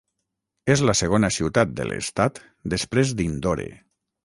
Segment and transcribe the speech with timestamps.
[0.75, 2.41] És la segona ciutat de l'estat
[2.77, 3.71] després d'Indore.